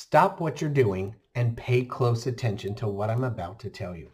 Stop 0.00 0.40
what 0.40 0.60
you're 0.60 0.70
doing 0.70 1.16
and 1.34 1.56
pay 1.56 1.84
close 1.84 2.28
attention 2.28 2.72
to 2.76 2.86
what 2.86 3.10
I'm 3.10 3.24
about 3.24 3.58
to 3.58 3.68
tell 3.68 3.96
you. 3.96 4.12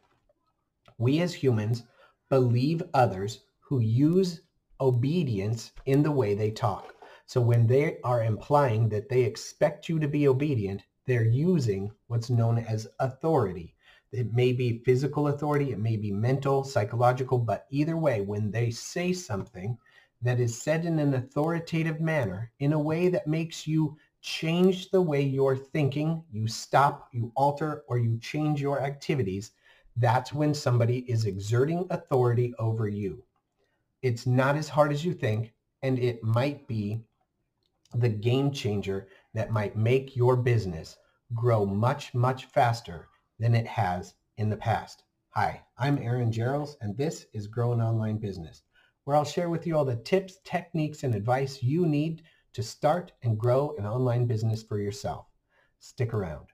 We 0.96 1.20
as 1.20 1.34
humans 1.34 1.82
believe 2.30 2.82
others 2.94 3.40
who 3.60 3.80
use 3.80 4.40
obedience 4.80 5.72
in 5.84 6.02
the 6.02 6.10
way 6.10 6.34
they 6.34 6.50
talk. 6.50 6.94
So 7.26 7.42
when 7.42 7.66
they 7.66 7.98
are 8.02 8.24
implying 8.24 8.88
that 8.88 9.10
they 9.10 9.24
expect 9.24 9.86
you 9.90 9.98
to 9.98 10.08
be 10.08 10.26
obedient, 10.26 10.82
they're 11.06 11.28
using 11.28 11.92
what's 12.06 12.30
known 12.30 12.58
as 12.60 12.88
authority. 12.98 13.74
It 14.10 14.32
may 14.32 14.54
be 14.54 14.82
physical 14.86 15.28
authority, 15.28 15.72
it 15.72 15.78
may 15.78 15.98
be 15.98 16.10
mental, 16.10 16.64
psychological, 16.64 17.36
but 17.36 17.66
either 17.68 17.98
way, 17.98 18.22
when 18.22 18.50
they 18.50 18.70
say 18.70 19.12
something 19.12 19.76
that 20.22 20.40
is 20.40 20.62
said 20.62 20.86
in 20.86 20.98
an 20.98 21.12
authoritative 21.12 22.00
manner, 22.00 22.50
in 22.58 22.72
a 22.72 22.80
way 22.80 23.10
that 23.10 23.26
makes 23.26 23.66
you 23.66 23.98
change 24.24 24.90
the 24.90 25.02
way 25.02 25.20
you're 25.20 25.54
thinking, 25.54 26.24
you 26.32 26.48
stop, 26.48 27.10
you 27.12 27.30
alter, 27.36 27.84
or 27.88 27.98
you 27.98 28.18
change 28.20 28.58
your 28.58 28.80
activities, 28.80 29.50
that's 29.98 30.32
when 30.32 30.54
somebody 30.54 31.00
is 31.00 31.26
exerting 31.26 31.86
authority 31.90 32.54
over 32.58 32.88
you. 32.88 33.22
It's 34.00 34.26
not 34.26 34.56
as 34.56 34.66
hard 34.66 34.92
as 34.92 35.04
you 35.04 35.12
think, 35.12 35.52
and 35.82 35.98
it 35.98 36.24
might 36.24 36.66
be 36.66 37.02
the 37.92 38.08
game 38.08 38.50
changer 38.50 39.08
that 39.34 39.52
might 39.52 39.76
make 39.76 40.16
your 40.16 40.36
business 40.36 40.96
grow 41.34 41.66
much, 41.66 42.14
much 42.14 42.46
faster 42.46 43.08
than 43.38 43.54
it 43.54 43.66
has 43.66 44.14
in 44.38 44.48
the 44.48 44.56
past. 44.56 45.02
Hi, 45.34 45.60
I'm 45.76 45.98
Aaron 45.98 46.32
Jarrells, 46.32 46.76
and 46.80 46.96
this 46.96 47.26
is 47.34 47.46
Grow 47.46 47.74
an 47.74 47.82
Online 47.82 48.16
Business, 48.16 48.62
where 49.04 49.16
I'll 49.16 49.24
share 49.24 49.50
with 49.50 49.66
you 49.66 49.76
all 49.76 49.84
the 49.84 49.96
tips, 49.96 50.38
techniques, 50.44 51.02
and 51.02 51.14
advice 51.14 51.62
you 51.62 51.84
need 51.84 52.22
to 52.54 52.62
start 52.62 53.10
and 53.22 53.36
grow 53.36 53.74
an 53.78 53.84
online 53.84 54.26
business 54.26 54.62
for 54.62 54.78
yourself. 54.78 55.26
Stick 55.80 56.14
around. 56.14 56.46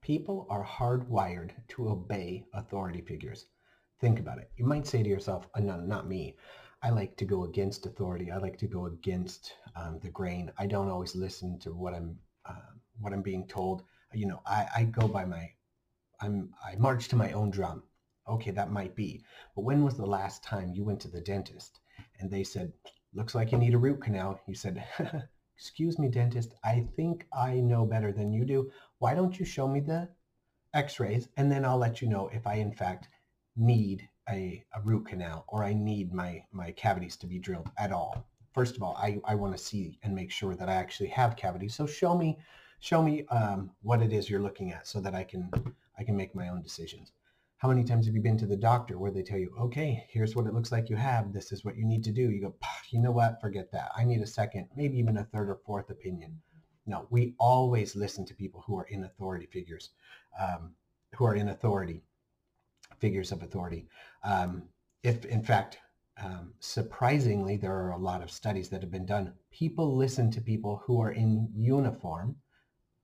People 0.00 0.46
are 0.50 0.64
hardwired 0.64 1.50
to 1.68 1.88
obey 1.88 2.44
authority 2.54 3.00
figures. 3.00 3.46
Think 4.00 4.20
about 4.20 4.38
it. 4.38 4.50
You 4.56 4.66
might 4.66 4.86
say 4.86 5.02
to 5.02 5.08
yourself, 5.08 5.48
oh, 5.56 5.60
no, 5.60 5.78
not 5.78 6.08
me. 6.08 6.36
I 6.82 6.90
like 6.90 7.16
to 7.16 7.24
go 7.24 7.44
against 7.44 7.86
authority. 7.86 8.30
I 8.30 8.38
like 8.38 8.56
to 8.58 8.66
go 8.66 8.86
against 8.86 9.52
um, 9.76 9.98
the 10.00 10.10
grain. 10.10 10.50
I 10.58 10.66
don't 10.66 10.88
always 10.88 11.14
listen 11.14 11.58
to 11.60 11.72
what 11.72 11.92
I'm 11.92 12.16
what 13.00 13.12
I'm 13.12 13.22
being 13.22 13.46
told. 13.46 13.82
You 14.12 14.26
know, 14.26 14.40
I, 14.46 14.66
I 14.76 14.84
go 14.84 15.08
by 15.08 15.24
my 15.24 15.50
I'm 16.20 16.50
I 16.64 16.76
march 16.76 17.08
to 17.08 17.16
my 17.16 17.32
own 17.32 17.50
drum. 17.50 17.82
Okay, 18.28 18.50
that 18.52 18.70
might 18.70 18.94
be. 18.94 19.22
But 19.56 19.62
when 19.62 19.84
was 19.84 19.96
the 19.96 20.06
last 20.06 20.42
time 20.42 20.72
you 20.72 20.84
went 20.84 21.00
to 21.00 21.08
the 21.08 21.20
dentist 21.20 21.80
and 22.18 22.30
they 22.30 22.44
said, 22.44 22.72
looks 23.14 23.34
like 23.34 23.50
you 23.50 23.58
need 23.58 23.74
a 23.74 23.78
root 23.78 24.02
canal? 24.02 24.40
You 24.46 24.54
said, 24.54 24.84
excuse 25.56 25.98
me, 25.98 26.08
dentist, 26.08 26.54
I 26.62 26.86
think 26.96 27.26
I 27.32 27.54
know 27.54 27.84
better 27.84 28.12
than 28.12 28.32
you 28.32 28.44
do. 28.44 28.70
Why 28.98 29.14
don't 29.14 29.38
you 29.38 29.44
show 29.44 29.66
me 29.66 29.80
the 29.80 30.08
x-rays 30.74 31.28
and 31.36 31.50
then 31.50 31.64
I'll 31.64 31.78
let 31.78 32.00
you 32.00 32.08
know 32.08 32.28
if 32.32 32.46
I 32.46 32.54
in 32.54 32.72
fact 32.72 33.08
need 33.56 34.08
a, 34.28 34.64
a 34.74 34.80
root 34.82 35.06
canal 35.06 35.44
or 35.48 35.64
I 35.64 35.72
need 35.72 36.12
my, 36.12 36.44
my 36.52 36.70
cavities 36.72 37.16
to 37.16 37.26
be 37.26 37.38
drilled 37.38 37.70
at 37.78 37.90
all. 37.90 38.28
First 38.52 38.76
of 38.76 38.82
all, 38.82 38.96
I, 38.96 39.20
I 39.24 39.34
want 39.34 39.56
to 39.56 39.62
see 39.62 39.98
and 40.02 40.14
make 40.14 40.30
sure 40.30 40.54
that 40.54 40.68
I 40.68 40.74
actually 40.74 41.08
have 41.08 41.36
cavities. 41.36 41.74
So 41.74 41.86
show 41.86 42.16
me 42.16 42.38
show 42.80 43.02
me 43.02 43.26
um, 43.28 43.70
what 43.82 44.02
it 44.02 44.12
is 44.12 44.28
you're 44.28 44.40
looking 44.40 44.72
at 44.72 44.86
so 44.86 45.00
that 45.00 45.14
I 45.14 45.24
can 45.24 45.50
I 45.98 46.02
can 46.02 46.16
make 46.16 46.34
my 46.34 46.48
own 46.48 46.62
decisions. 46.62 47.12
How 47.58 47.68
many 47.68 47.84
times 47.84 48.06
have 48.06 48.14
you 48.14 48.22
been 48.22 48.38
to 48.38 48.46
the 48.46 48.56
doctor 48.56 48.98
where 48.98 49.10
they 49.10 49.22
tell 49.22 49.38
you, 49.38 49.54
okay, 49.60 50.06
here's 50.08 50.34
what 50.34 50.46
it 50.46 50.54
looks 50.54 50.72
like 50.72 50.88
you 50.88 50.96
have. 50.96 51.30
This 51.30 51.52
is 51.52 51.62
what 51.62 51.76
you 51.76 51.84
need 51.84 52.02
to 52.04 52.10
do. 52.10 52.30
You 52.30 52.40
go, 52.40 52.54
you 52.90 53.00
know 53.00 53.10
what? 53.10 53.38
Forget 53.38 53.70
that. 53.72 53.90
I 53.94 54.04
need 54.04 54.22
a 54.22 54.26
second, 54.26 54.68
maybe 54.74 54.98
even 54.98 55.18
a 55.18 55.24
third 55.24 55.50
or 55.50 55.60
fourth 55.66 55.90
opinion. 55.90 56.40
No, 56.86 57.06
we 57.10 57.34
always 57.38 57.94
listen 57.94 58.24
to 58.26 58.34
people 58.34 58.64
who 58.66 58.78
are 58.78 58.86
in 58.86 59.04
authority 59.04 59.46
figures, 59.46 59.90
um, 60.40 60.72
who 61.14 61.26
are 61.26 61.34
in 61.34 61.50
authority 61.50 62.00
figures 62.98 63.30
of 63.30 63.42
authority. 63.42 63.86
Um, 64.24 64.62
if, 65.02 65.26
in 65.26 65.42
fact, 65.42 65.78
um, 66.22 66.54
surprisingly, 66.60 67.58
there 67.58 67.74
are 67.74 67.90
a 67.90 67.98
lot 67.98 68.22
of 68.22 68.30
studies 68.30 68.70
that 68.70 68.80
have 68.80 68.90
been 68.90 69.06
done. 69.06 69.34
People 69.50 69.94
listen 69.94 70.30
to 70.30 70.40
people 70.40 70.82
who 70.84 71.00
are 71.02 71.12
in 71.12 71.50
uniform. 71.54 72.36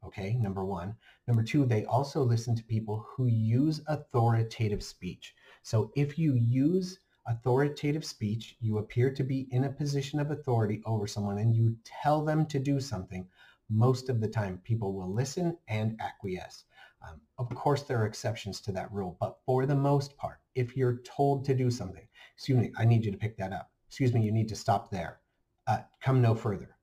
Okay, 0.04 0.34
number 0.34 0.64
one. 0.64 0.94
Number 1.26 1.42
two, 1.42 1.64
they 1.64 1.84
also 1.84 2.22
listen 2.22 2.54
to 2.56 2.62
people 2.64 3.06
who 3.08 3.26
use 3.26 3.80
authoritative 3.88 4.82
speech. 4.82 5.34
So 5.62 5.90
if 5.96 6.18
you 6.18 6.34
use 6.34 7.00
authoritative 7.26 8.04
speech, 8.04 8.56
you 8.60 8.78
appear 8.78 9.12
to 9.12 9.24
be 9.24 9.48
in 9.50 9.64
a 9.64 9.72
position 9.72 10.20
of 10.20 10.30
authority 10.30 10.80
over 10.86 11.06
someone 11.06 11.38
and 11.38 11.54
you 11.54 11.76
tell 11.84 12.24
them 12.24 12.46
to 12.46 12.58
do 12.58 12.80
something, 12.80 13.26
most 13.68 14.08
of 14.08 14.20
the 14.20 14.28
time 14.28 14.60
people 14.62 14.92
will 14.92 15.12
listen 15.12 15.58
and 15.66 16.00
acquiesce. 16.00 16.64
Um, 17.06 17.20
of 17.38 17.48
course, 17.54 17.82
there 17.82 18.00
are 18.00 18.06
exceptions 18.06 18.60
to 18.62 18.72
that 18.72 18.92
rule, 18.92 19.16
but 19.20 19.38
for 19.44 19.66
the 19.66 19.74
most 19.74 20.16
part, 20.16 20.38
if 20.54 20.76
you're 20.76 21.00
told 21.04 21.44
to 21.44 21.54
do 21.54 21.70
something, 21.70 22.06
excuse 22.34 22.58
me, 22.58 22.72
I 22.78 22.84
need 22.84 23.04
you 23.04 23.10
to 23.10 23.18
pick 23.18 23.36
that 23.38 23.52
up. 23.52 23.70
Excuse 23.88 24.12
me, 24.12 24.22
you 24.22 24.32
need 24.32 24.48
to 24.48 24.56
stop 24.56 24.90
there. 24.90 25.20
Uh, 25.66 25.78
come 26.00 26.22
no 26.22 26.34
further. 26.34 26.75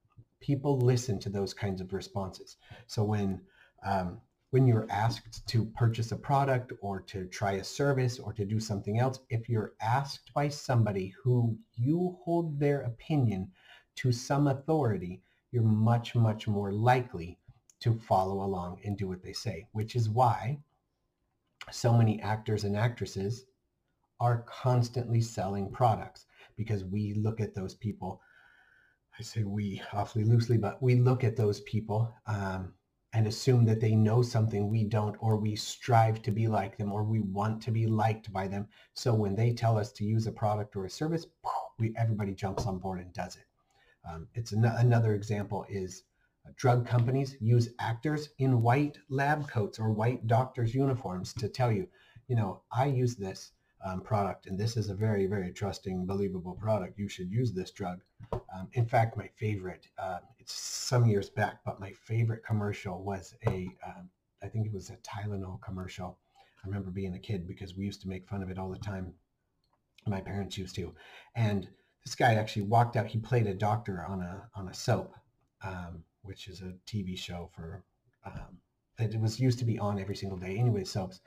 People 0.44 0.78
listen 0.78 1.18
to 1.20 1.30
those 1.30 1.54
kinds 1.54 1.80
of 1.80 1.94
responses. 1.94 2.58
So 2.86 3.04
when 3.04 3.42
um, 3.86 4.20
when 4.52 4.68
you're 4.68 4.86
asked 4.92 5.48
to 5.48 5.66
purchase 5.66 6.12
a 6.12 6.16
product 6.16 6.74
or 6.80 7.02
to 7.02 7.26
try 7.26 7.54
a 7.54 7.64
service 7.64 8.20
or 8.20 8.34
to 8.34 8.46
do 8.46 8.60
something 8.60 9.00
else, 9.00 9.20
if 9.30 9.50
you're 9.50 9.74
asked 9.82 10.32
by 10.36 10.48
somebody 10.48 11.12
who 11.24 11.58
you 11.76 12.20
hold 12.24 12.60
their 12.60 12.82
opinion 12.82 13.50
to 13.96 14.12
some 14.12 14.48
authority, 14.48 15.24
you're 15.52 15.64
much, 15.64 16.14
much 16.14 16.48
more 16.48 16.72
likely 16.72 17.40
to 17.80 17.94
follow 17.94 18.44
along 18.44 18.80
and 18.86 18.96
do 18.96 19.08
what 19.08 19.24
they 19.24 19.34
say, 19.34 19.66
which 19.72 19.96
is 19.96 20.08
why 20.08 20.60
so 21.72 21.98
many 21.98 22.22
actors 22.22 22.64
and 22.64 22.78
actresses 22.78 23.46
are 24.20 24.46
constantly 24.48 25.20
selling 25.20 25.72
products 25.72 26.28
because 26.56 26.86
we 26.86 27.16
look 27.16 27.42
at 27.42 27.56
those 27.56 27.74
people. 27.74 28.22
I 29.20 29.24
say 29.24 29.44
we 29.44 29.82
awfully 29.92 30.24
loosely, 30.24 30.58
but 30.58 30.82
we 30.82 30.96
look 30.96 31.24
at 31.24 31.36
those 31.36 31.62
people 31.62 32.14
um, 32.26 32.74
and 33.14 33.28
assume 33.28 33.64
that 33.66 33.80
they 33.80 33.96
know 33.96 34.24
something 34.24 34.70
we 34.70 34.84
don't, 34.84 35.16
or 35.20 35.38
we 35.38 35.56
strive 35.56 36.22
to 36.24 36.32
be 36.32 36.48
like 36.48 36.78
them, 36.78 36.92
or 36.92 37.04
we 37.04 37.20
want 37.20 37.62
to 37.64 37.72
be 37.72 37.86
liked 37.86 38.34
by 38.34 38.48
them. 38.48 38.68
So 38.96 39.14
when 39.14 39.36
they 39.36 39.54
tell 39.54 39.78
us 39.78 39.92
to 39.94 40.04
use 40.04 40.26
a 40.26 40.32
product 40.32 40.76
or 40.76 40.86
a 40.86 40.90
service, 40.90 41.28
we 41.78 41.94
everybody 41.96 42.34
jumps 42.34 42.66
on 42.66 42.80
board 42.80 43.00
and 43.02 43.14
does 43.14 43.36
it. 43.36 43.46
Um, 44.08 44.28
it's 44.34 44.52
an- 44.52 44.66
another 44.66 45.14
example 45.14 45.66
is 45.70 46.04
drug 46.56 46.86
companies 46.86 47.38
use 47.40 47.70
actors 47.80 48.30
in 48.40 48.62
white 48.62 48.98
lab 49.10 49.48
coats 49.48 49.80
or 49.80 49.92
white 49.92 50.28
doctor's 50.28 50.74
uniforms 50.76 51.34
to 51.34 51.48
tell 51.48 51.72
you, 51.72 51.88
you 52.28 52.36
know, 52.36 52.64
I 52.72 52.86
use 52.86 53.16
this 53.16 53.52
um, 53.86 54.02
product 54.02 54.48
and 54.48 54.58
this 54.58 54.78
is 54.78 54.90
a 54.90 54.96
very, 54.96 55.26
very 55.28 55.52
trusting, 55.52 56.06
believable 56.06 56.56
product. 56.56 56.98
You 56.98 57.08
should 57.08 57.32
use 57.32 57.54
this 57.54 57.72
drug. 57.72 58.00
Um, 58.32 58.70
in 58.74 58.86
fact, 58.86 59.18
my 59.18 59.28
favorite, 59.36 59.88
uh, 59.98 60.20
it's 60.40 60.54
some 60.54 61.06
years 61.06 61.30
back, 61.30 61.60
but 61.66 61.80
my 61.80 61.92
favorite 61.92 62.46
commercial 62.46 63.04
was 63.04 63.36
a, 63.48 63.68
um, 63.86 64.10
I 64.42 64.48
think 64.48 64.66
it 64.66 64.74
was 64.74 64.90
a 64.90 64.98
Tylenol 64.98 65.62
commercial. 65.62 66.18
I 66.64 66.68
remember 66.68 66.92
being 66.92 67.16
a 67.16 67.20
kid 67.20 67.48
because 67.48 67.76
we 67.76 67.86
used 67.86 68.02
to 68.04 68.08
make 68.08 68.28
fun 68.28 68.42
of 68.42 68.50
it 68.50 68.58
all 68.58 68.70
the 68.70 68.78
time. 68.78 69.14
My 70.08 70.22
parents 70.22 70.58
used 70.58 70.76
to. 70.76 70.94
And 71.36 71.68
this 72.06 72.16
guy 72.16 72.36
actually 72.36 72.64
walked 72.64 72.96
out. 72.96 73.08
He 73.08 73.20
played 73.20 73.48
a 73.48 73.54
doctor 73.54 74.06
on 74.08 74.22
a, 74.22 74.50
on 74.56 74.68
a 74.70 74.74
soap. 74.74 75.14
Um, 75.62 76.04
which 76.24 76.48
is 76.48 76.62
a 76.62 76.74
TV 76.88 77.18
show 77.18 77.50
for 77.54 77.84
um, 78.26 78.58
it 79.00 79.20
was 79.20 79.40
used 79.40 79.60
to 79.60 79.66
be 79.66 79.78
on 79.80 80.00
every 80.00 80.16
single 80.16 80.38
day 80.38 80.58
anyway 80.58 80.84
soaps 80.84 81.20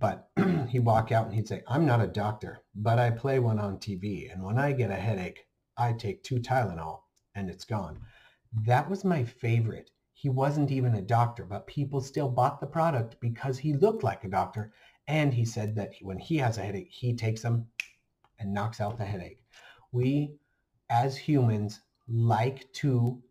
but 0.00 0.30
he'd 0.68 0.80
walk 0.80 1.12
out 1.12 1.26
and 1.26 1.34
he'd 1.34 1.46
say 1.46 1.62
i'm 1.68 1.86
not 1.86 2.00
a 2.00 2.06
doctor 2.06 2.62
but 2.74 2.98
i 2.98 3.10
play 3.10 3.38
one 3.38 3.58
on 3.58 3.76
tv 3.76 4.32
and 4.32 4.42
when 4.42 4.58
i 4.58 4.72
get 4.72 4.90
a 4.90 4.94
headache 4.94 5.46
i 5.76 5.92
take 5.92 6.22
two 6.22 6.36
tylenol 6.36 7.00
and 7.34 7.48
it's 7.48 7.64
gone 7.64 8.00
that 8.66 8.88
was 8.90 9.04
my 9.04 9.22
favorite 9.22 9.90
he 10.12 10.28
wasn't 10.28 10.70
even 10.70 10.94
a 10.94 11.02
doctor 11.02 11.44
but 11.44 11.66
people 11.66 12.00
still 12.00 12.28
bought 12.28 12.60
the 12.60 12.66
product 12.66 13.16
because 13.20 13.58
he 13.58 13.74
looked 13.74 14.02
like 14.02 14.24
a 14.24 14.28
doctor 14.28 14.72
and 15.06 15.32
he 15.34 15.44
said 15.44 15.74
that 15.74 15.92
when 16.02 16.18
he 16.18 16.36
has 16.38 16.58
a 16.58 16.62
headache 16.62 16.90
he 16.90 17.14
takes 17.14 17.42
them 17.42 17.66
and 18.38 18.52
knocks 18.52 18.80
out 18.80 18.98
the 18.98 19.04
headache 19.04 19.40
we 19.92 20.34
as 20.88 21.16
humans 21.16 21.80
like 22.08 22.72
to 22.72 23.22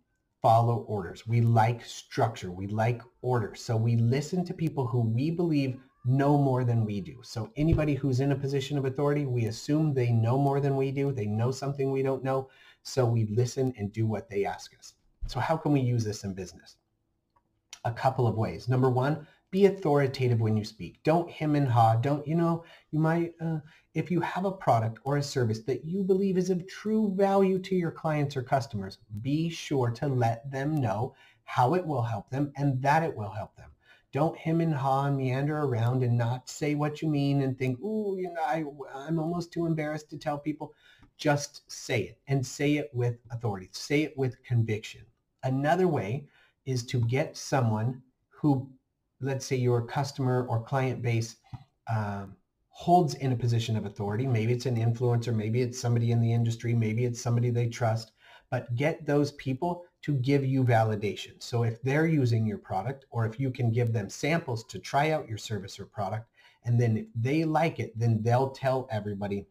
follow 0.41 0.85
orders. 0.87 1.27
We 1.27 1.41
like 1.41 1.83
structure. 1.83 2.51
We 2.51 2.67
like 2.67 3.01
order. 3.21 3.55
So 3.55 3.75
we 3.75 3.97
listen 3.97 4.45
to 4.45 4.53
people 4.53 4.87
who 4.87 5.01
we 5.01 5.31
believe 5.31 5.77
know 6.05 6.37
more 6.37 6.63
than 6.63 6.85
we 6.85 7.01
do. 7.01 7.19
So 7.23 7.51
anybody 7.55 7.93
who's 7.93 8.19
in 8.19 8.31
a 8.31 8.35
position 8.35 8.77
of 8.77 8.85
authority, 8.85 9.25
we 9.25 9.45
assume 9.45 9.93
they 9.93 10.11
know 10.11 10.37
more 10.37 10.59
than 10.59 10.75
we 10.75 10.91
do. 10.91 11.11
They 11.11 11.25
know 11.25 11.51
something 11.51 11.91
we 11.91 12.03
don't 12.03 12.23
know. 12.23 12.49
So 12.83 13.05
we 13.05 13.25
listen 13.25 13.73
and 13.77 13.91
do 13.91 14.05
what 14.05 14.29
they 14.29 14.45
ask 14.45 14.77
us. 14.77 14.93
So 15.27 15.39
how 15.39 15.57
can 15.57 15.71
we 15.71 15.81
use 15.81 16.03
this 16.03 16.23
in 16.23 16.33
business? 16.33 16.77
A 17.85 17.91
couple 17.91 18.27
of 18.27 18.35
ways. 18.35 18.67
Number 18.67 18.89
one, 18.89 19.27
be 19.51 19.65
authoritative 19.65 20.41
when 20.41 20.55
you 20.55 20.63
speak. 20.63 21.01
Don't 21.03 21.29
him 21.29 21.55
and 21.55 21.67
ha. 21.67 21.95
Don't, 21.95 22.25
you 22.27 22.35
know, 22.35 22.63
you 22.91 22.99
might, 22.99 23.33
uh, 23.41 23.59
if 23.93 24.11
you 24.11 24.21
have 24.21 24.45
a 24.45 24.51
product 24.51 24.99
or 25.03 25.17
a 25.17 25.23
service 25.23 25.61
that 25.63 25.85
you 25.85 26.03
believe 26.03 26.37
is 26.37 26.49
of 26.49 26.67
true 26.67 27.13
value 27.15 27.59
to 27.59 27.75
your 27.75 27.91
clients 27.91 28.37
or 28.37 28.43
customers, 28.43 28.99
be 29.21 29.49
sure 29.49 29.89
to 29.91 30.07
let 30.07 30.49
them 30.51 30.75
know 30.75 31.15
how 31.43 31.73
it 31.73 31.85
will 31.85 32.03
help 32.03 32.29
them 32.29 32.51
and 32.57 32.81
that 32.81 33.01
it 33.01 33.15
will 33.15 33.31
help 33.31 33.55
them. 33.55 33.71
Don't 34.11 34.37
hem 34.37 34.61
and 34.61 34.73
haw 34.73 35.05
and 35.05 35.17
meander 35.17 35.59
around 35.59 36.03
and 36.03 36.17
not 36.17 36.49
say 36.49 36.75
what 36.75 37.01
you 37.01 37.09
mean 37.09 37.41
and 37.41 37.57
think, 37.57 37.79
oh, 37.83 38.15
you 38.15 38.31
know, 38.33 38.41
I, 38.41 38.63
I'm 38.95 39.19
almost 39.19 39.53
too 39.53 39.65
embarrassed 39.65 40.09
to 40.09 40.17
tell 40.17 40.37
people. 40.37 40.73
Just 41.17 41.69
say 41.71 42.01
it 42.03 42.19
and 42.27 42.45
say 42.45 42.77
it 42.77 42.89
with 42.93 43.17
authority. 43.31 43.69
Say 43.71 44.03
it 44.03 44.17
with 44.17 44.41
conviction. 44.43 45.01
Another 45.43 45.87
way 45.87 46.25
is 46.65 46.85
to 46.87 47.01
get 47.01 47.37
someone 47.37 48.01
who 48.29 48.69
let's 49.21 49.45
say 49.45 49.55
your 49.55 49.81
customer 49.81 50.45
or 50.47 50.61
client 50.61 51.01
base 51.01 51.37
um, 51.93 52.35
holds 52.69 53.15
in 53.15 53.33
a 53.33 53.35
position 53.35 53.75
of 53.75 53.85
authority. 53.85 54.25
Maybe 54.25 54.53
it's 54.53 54.65
an 54.65 54.77
influencer, 54.77 55.35
maybe 55.35 55.61
it's 55.61 55.79
somebody 55.79 56.11
in 56.11 56.21
the 56.21 56.31
industry, 56.31 56.73
maybe 56.73 57.05
it's 57.05 57.21
somebody 57.21 57.49
they 57.49 57.67
trust, 57.67 58.13
but 58.49 58.73
get 58.75 59.05
those 59.05 59.33
people 59.33 59.83
to 60.01 60.13
give 60.15 60.45
you 60.45 60.63
validation. 60.63 61.33
So 61.39 61.63
if 61.63 61.81
they're 61.81 62.05
using 62.07 62.45
your 62.45 62.57
product 62.57 63.05
or 63.09 63.25
if 63.25 63.39
you 63.39 63.51
can 63.51 63.71
give 63.71 63.91
them 63.91 64.09
samples 64.09 64.63
to 64.65 64.79
try 64.79 65.11
out 65.11 65.27
your 65.27 65.37
service 65.37 65.79
or 65.79 65.85
product, 65.85 66.27
and 66.63 66.79
then 66.79 66.97
if 66.97 67.05
they 67.15 67.43
like 67.43 67.79
it, 67.79 67.97
then 67.97 68.21
they'll 68.21 68.49
tell 68.49 68.87
everybody. 68.91 69.45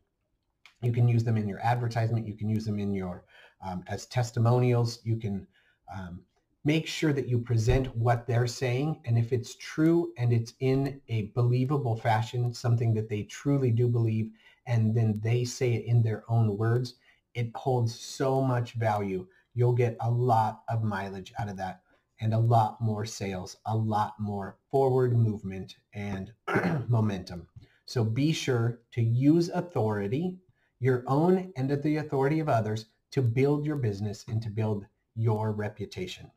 You 0.82 0.92
can 0.92 1.08
use 1.08 1.24
them 1.24 1.36
in 1.36 1.48
your 1.48 1.60
advertisement. 1.60 2.26
You 2.26 2.34
can 2.34 2.48
use 2.48 2.64
them 2.64 2.78
in 2.78 2.94
your 2.94 3.24
um, 3.66 3.82
as 3.88 4.06
testimonials. 4.06 5.00
You 5.02 5.16
can 5.16 5.46
um, 5.92 6.22
make 6.64 6.86
sure 6.86 7.12
that 7.12 7.28
you 7.28 7.38
present 7.38 7.94
what 7.96 8.26
they're 8.26 8.46
saying. 8.46 9.00
And 9.04 9.18
if 9.18 9.32
it's 9.32 9.56
true 9.56 10.12
and 10.18 10.32
it's 10.32 10.52
in 10.60 11.00
a 11.08 11.30
believable 11.34 11.96
fashion, 11.96 12.52
something 12.52 12.94
that 12.94 13.08
they 13.08 13.22
truly 13.22 13.70
do 13.70 13.88
believe, 13.88 14.30
and 14.66 14.94
then 14.94 15.18
they 15.22 15.44
say 15.44 15.74
it 15.74 15.84
in 15.86 16.02
their 16.02 16.22
own 16.28 16.56
words, 16.56 16.94
it 17.34 17.50
holds 17.54 17.98
so 17.98 18.40
much 18.40 18.74
value. 18.74 19.26
You'll 19.58 19.72
get 19.72 19.96
a 19.98 20.08
lot 20.08 20.62
of 20.68 20.84
mileage 20.84 21.32
out 21.36 21.48
of 21.48 21.56
that 21.56 21.80
and 22.20 22.32
a 22.32 22.38
lot 22.38 22.80
more 22.80 23.04
sales, 23.04 23.56
a 23.66 23.76
lot 23.76 24.14
more 24.20 24.56
forward 24.70 25.18
movement 25.18 25.74
and 25.92 26.32
momentum. 26.88 27.48
So 27.84 28.04
be 28.04 28.30
sure 28.30 28.82
to 28.92 29.02
use 29.02 29.48
authority, 29.48 30.38
your 30.78 31.02
own 31.08 31.52
and 31.56 31.68
the 31.68 31.96
authority 31.96 32.38
of 32.38 32.48
others 32.48 32.86
to 33.10 33.20
build 33.20 33.66
your 33.66 33.74
business 33.74 34.24
and 34.28 34.40
to 34.42 34.48
build 34.48 34.86
your 35.16 35.50
reputation. 35.50 36.30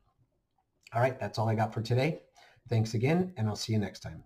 All 0.92 1.00
right, 1.00 1.16
that's 1.20 1.38
all 1.38 1.48
I 1.48 1.54
got 1.54 1.72
for 1.72 1.80
today. 1.80 2.22
Thanks 2.68 2.94
again, 2.94 3.34
and 3.36 3.46
I'll 3.46 3.54
see 3.54 3.72
you 3.72 3.78
next 3.78 4.00
time. 4.00 4.24